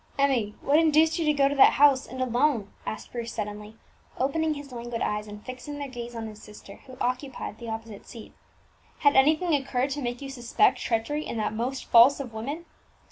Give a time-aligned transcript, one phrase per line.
[0.17, 3.75] "Emmie, what induced you to go to that house, and alone?" asked Bruce suddenly,
[4.17, 8.07] opening his languid eyes, and fixing their gaze on his sister, who occupied the opposite
[8.07, 8.33] seat.
[9.01, 12.65] "Had anything occurred to make you suspect treachery in that most false of women?"